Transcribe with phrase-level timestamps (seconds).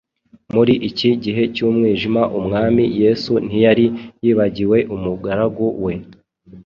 [0.53, 3.85] Muri iki gihe cy’umwijima, Umwami Yesu ntiyari
[4.23, 5.93] yibagiwe umugaragu we